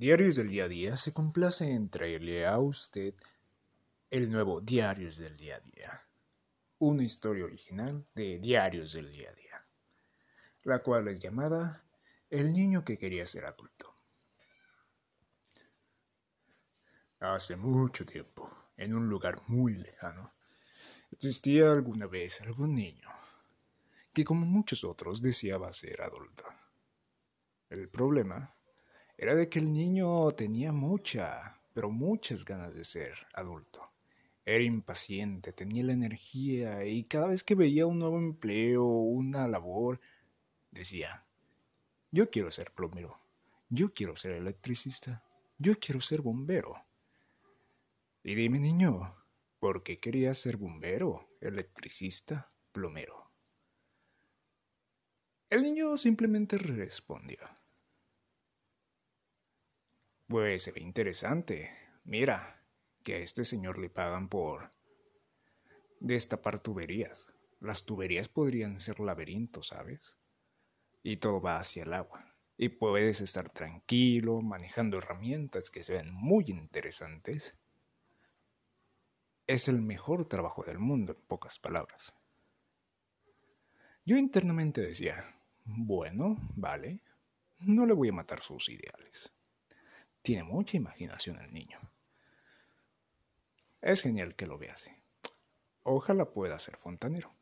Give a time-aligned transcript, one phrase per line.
[0.00, 3.12] Diarios del Día a Día se complace en traerle a usted
[4.10, 6.06] el nuevo Diarios del Día a Día,
[6.78, 9.66] una historia original de Diarios del Día a Día,
[10.62, 11.84] la cual es llamada
[12.30, 13.94] El niño que quería ser adulto.
[17.18, 20.32] Hace mucho tiempo, en un lugar muy lejano,
[21.10, 23.10] existía alguna vez algún niño
[24.14, 26.44] que como muchos otros deseaba ser adulto.
[27.68, 28.54] El problema
[29.22, 33.92] era de que el niño tenía mucha, pero muchas ganas de ser adulto.
[34.46, 40.00] Era impaciente, tenía la energía y cada vez que veía un nuevo empleo, una labor,
[40.70, 41.26] decía,
[42.10, 43.20] yo quiero ser plomero,
[43.68, 45.22] yo quiero ser electricista,
[45.58, 46.82] yo quiero ser bombero.
[48.24, 49.16] Y dime niño,
[49.58, 53.30] ¿por qué querías ser bombero, electricista, plomero?
[55.50, 57.59] El niño simplemente respondió.
[60.30, 61.72] Pues se ve interesante.
[62.04, 62.62] Mira,
[63.02, 64.70] que a este señor le pagan por
[65.98, 67.26] destapar tuberías.
[67.58, 70.14] Las tuberías podrían ser laberintos, ¿sabes?
[71.02, 72.32] Y todo va hacia el agua.
[72.56, 77.58] Y puedes estar tranquilo, manejando herramientas que se ven muy interesantes.
[79.48, 82.14] Es el mejor trabajo del mundo, en pocas palabras.
[84.04, 85.24] Yo internamente decía,
[85.64, 87.00] bueno, vale,
[87.58, 89.32] no le voy a matar sus ideales.
[90.22, 91.80] Tiene mucha imaginación el niño.
[93.80, 94.90] Es genial que lo vea así.
[95.82, 97.32] Ojalá pueda ser fontanero.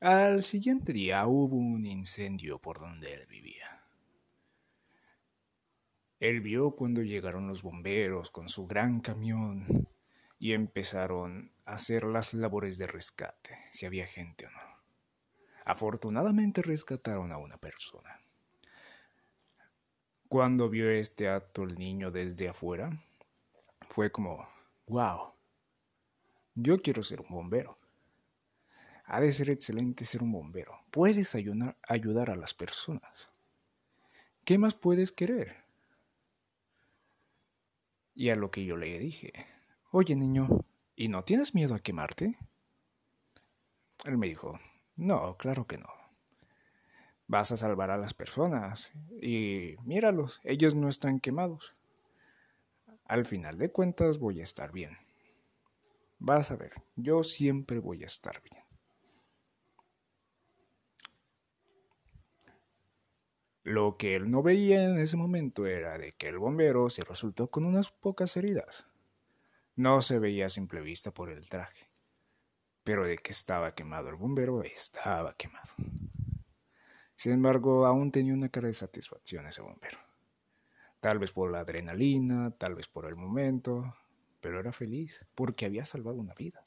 [0.00, 3.84] Al siguiente día hubo un incendio por donde él vivía.
[6.18, 9.66] Él vio cuando llegaron los bomberos con su gran camión
[10.38, 14.60] y empezaron a hacer las labores de rescate, si había gente o no.
[15.64, 18.20] Afortunadamente rescataron a una persona.
[20.30, 23.02] Cuando vio este acto el niño desde afuera,
[23.88, 24.48] fue como,
[24.86, 25.32] wow,
[26.54, 27.76] yo quiero ser un bombero.
[29.06, 30.84] Ha de ser excelente ser un bombero.
[30.92, 33.28] Puedes ayudar, ayudar a las personas.
[34.44, 35.64] ¿Qué más puedes querer?
[38.14, 39.32] Y a lo que yo le dije,
[39.90, 40.46] oye niño,
[40.94, 42.38] ¿y no tienes miedo a quemarte?
[44.04, 44.60] Él me dijo,
[44.94, 45.99] no, claro que no
[47.30, 48.92] vas a salvar a las personas.
[49.22, 51.76] Y míralos, ellos no están quemados.
[53.04, 54.98] Al final de cuentas voy a estar bien.
[56.18, 58.64] Vas a ver, yo siempre voy a estar bien.
[63.62, 67.48] Lo que él no veía en ese momento era de que el bombero se resultó
[67.48, 68.86] con unas pocas heridas.
[69.76, 71.90] No se veía a simple vista por el traje,
[72.82, 75.72] pero de que estaba quemado el bombero, estaba quemado.
[77.20, 79.98] Sin embargo, aún tenía una cara de satisfacción ese bombero.
[81.00, 83.94] Tal vez por la adrenalina, tal vez por el momento,
[84.40, 86.64] pero era feliz porque había salvado una vida.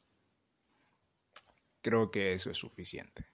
[1.82, 3.26] Creo que eso es suficiente.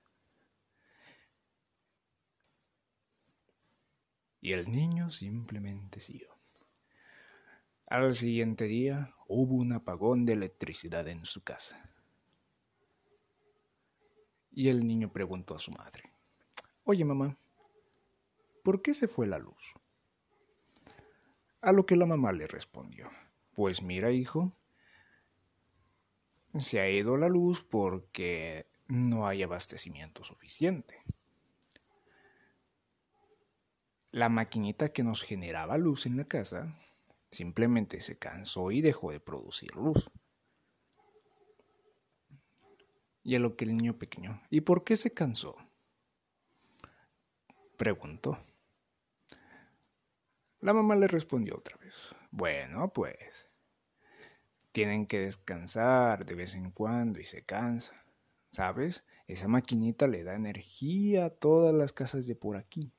[4.39, 6.39] Y el niño simplemente siguió.
[7.87, 11.83] Al siguiente día hubo un apagón de electricidad en su casa.
[14.51, 16.08] Y el niño preguntó a su madre,
[16.91, 17.37] Oye mamá,
[18.63, 19.75] ¿por qué se fue la luz?
[21.61, 23.11] A lo que la mamá le respondió,
[23.53, 24.57] pues mira hijo,
[26.57, 31.03] se ha ido la luz porque no hay abastecimiento suficiente.
[34.09, 36.75] La maquinita que nos generaba luz en la casa
[37.29, 40.09] simplemente se cansó y dejó de producir luz.
[43.21, 45.55] Y a lo que el niño pequeño, ¿y por qué se cansó?
[47.79, 48.37] Preguntó.
[50.59, 52.13] La mamá le respondió otra vez.
[52.29, 53.47] Bueno, pues
[54.73, 57.95] tienen que descansar de vez en cuando y se cansa.
[58.51, 59.05] ¿Sabes?
[59.27, 62.91] Esa maquinita le da energía a todas las casas de por aquí.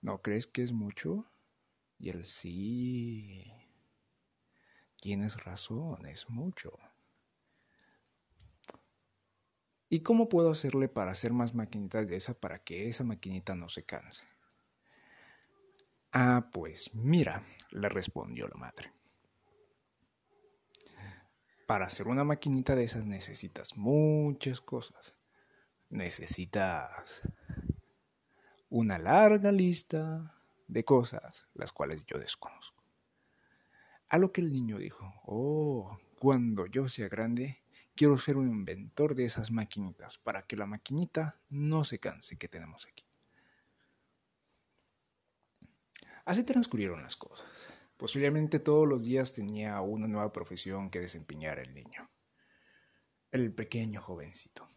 [0.00, 1.28] ¿No crees que es mucho?
[1.98, 3.52] Y él sí.
[5.00, 6.78] Tienes razón, es mucho.
[9.90, 13.68] ¿Y cómo puedo hacerle para hacer más maquinitas de esa para que esa maquinita no
[13.68, 14.24] se canse?
[16.12, 18.92] Ah, pues mira, le respondió la madre.
[21.66, 25.14] Para hacer una maquinita de esas necesitas muchas cosas.
[25.90, 27.22] Necesitas
[28.70, 30.34] una larga lista
[30.66, 32.82] de cosas, las cuales yo desconozco.
[34.10, 37.62] A lo que el niño dijo, oh, cuando yo sea grande,
[37.98, 42.46] quiero ser un inventor de esas maquinitas para que la maquinita no se canse que
[42.46, 43.04] tenemos aquí.
[46.24, 47.48] Así transcurrieron las cosas.
[47.96, 52.08] Posiblemente todos los días tenía una nueva profesión que desempeñar el niño.
[53.32, 54.68] El pequeño jovencito.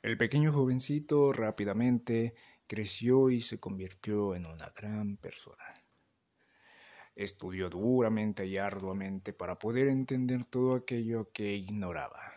[0.00, 2.34] El pequeño jovencito rápidamente
[2.66, 5.85] creció y se convirtió en una gran persona.
[7.16, 12.36] Estudió duramente y arduamente para poder entender todo aquello que ignoraba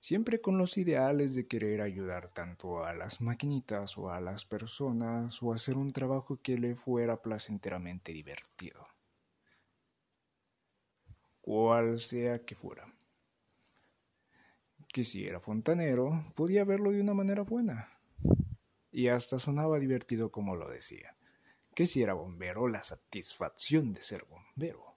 [0.00, 5.42] siempre con los ideales de querer ayudar tanto a las maquinitas o a las personas
[5.42, 8.88] o hacer un trabajo que le fuera placenteramente divertido.
[11.42, 12.92] Cual sea que fuera.
[14.88, 17.88] Que si era fontanero, podía verlo de una manera buena.
[18.90, 21.14] Y hasta sonaba divertido como lo decía.
[21.74, 24.96] Que si era bombero, la satisfacción de ser bombero.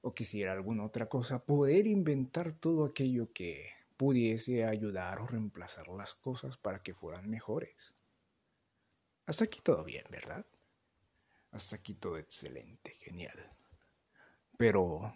[0.00, 5.26] O que si era alguna otra cosa, poder inventar todo aquello que pudiese ayudar o
[5.26, 7.94] reemplazar las cosas para que fueran mejores.
[9.26, 10.46] Hasta aquí todo bien, ¿verdad?
[11.50, 13.38] Hasta aquí todo excelente, genial.
[14.56, 15.14] Pero,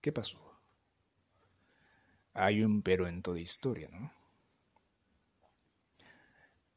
[0.00, 0.38] ¿qué pasó?
[2.34, 4.12] Hay un pero en toda historia, ¿no?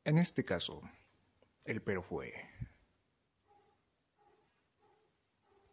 [0.03, 0.81] En este caso,
[1.67, 2.33] el pero fue